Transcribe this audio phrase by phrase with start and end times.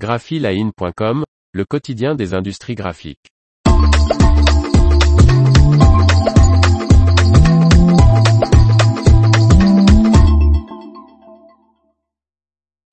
[0.00, 3.28] graphiline.com, le quotidien des industries graphiques.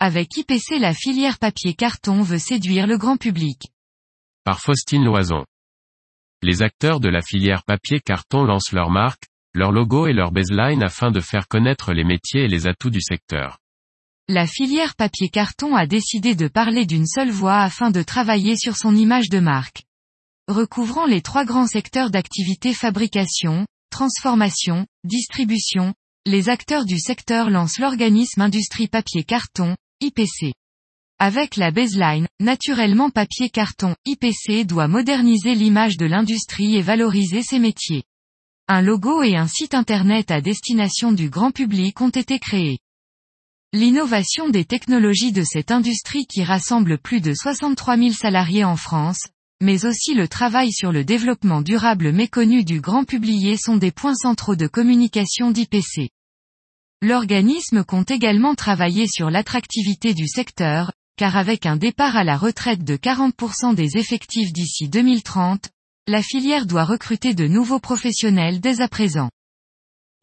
[0.01, 3.71] Avec IPC la filière papier carton veut séduire le grand public.
[4.43, 5.45] Par Faustine Loison.
[6.43, 10.83] Les acteurs de la filière papier carton lancent leur marque, leur logo et leur baseline
[10.83, 13.59] afin de faire connaître les métiers et les atouts du secteur.
[14.29, 18.75] La filière papier carton a décidé de parler d'une seule voix afin de travailler sur
[18.75, 19.83] son image de marque.
[20.49, 25.93] Recouvrant les trois grands secteurs d'activité fabrication, transformation, distribution,
[26.25, 30.53] les acteurs du secteur lancent l'organisme Industrie Papier Carton, IPC.
[31.19, 37.59] Avec la baseline, naturellement papier carton, IPC doit moderniser l'image de l'industrie et valoriser ses
[37.59, 38.03] métiers.
[38.67, 42.79] Un logo et un site internet à destination du grand public ont été créés.
[43.73, 49.19] L'innovation des technologies de cette industrie qui rassemble plus de 63 000 salariés en France,
[49.61, 54.15] mais aussi le travail sur le développement durable méconnu du grand public sont des points
[54.15, 56.11] centraux de communication d'IPC.
[57.01, 62.85] L'organisme compte également travailler sur l'attractivité du secteur, car avec un départ à la retraite
[62.85, 65.71] de 40% des effectifs d'ici 2030,
[66.07, 69.29] la filière doit recruter de nouveaux professionnels dès à présent.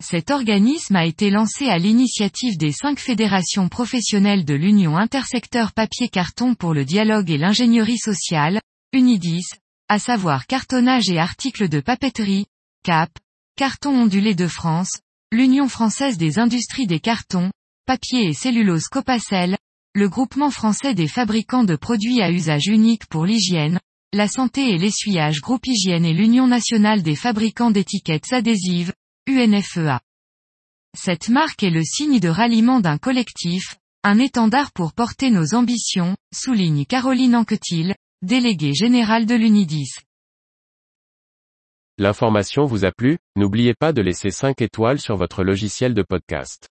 [0.03, 6.55] Cet organisme a été lancé à l'initiative des cinq fédérations professionnelles de l'Union intersecteur papier-carton
[6.55, 8.61] pour le dialogue et l'ingénierie sociale,
[8.93, 9.47] UNIDIS,
[9.89, 12.47] à savoir cartonnage et articles de papeterie,
[12.83, 13.11] CAP,
[13.57, 17.51] Carton ondulé de France, l'Union française des industries des cartons,
[17.87, 19.57] papier et cellulose Copacel,
[19.95, 23.79] le groupement français des fabricants de produits à usage unique pour l'hygiène,
[24.13, 28.93] la santé et l'essuyage Groupe Hygiène et l'Union nationale des fabricants d'étiquettes adhésives,
[29.27, 30.01] UNFEA.
[30.95, 36.15] Cette marque est le signe de ralliement d'un collectif, un étendard pour porter nos ambitions,
[36.31, 39.95] souligne Caroline Anquetil, déléguée générale de l'UNIDIS.
[41.97, 46.69] L'information vous a plu, n'oubliez pas de laisser 5 étoiles sur votre logiciel de podcast.